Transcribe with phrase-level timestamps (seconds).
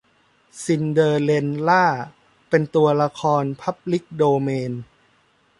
[0.63, 1.85] ซินเดอเรลล่า
[2.49, 4.73] เป็นตัวละครพับลิกโดเมน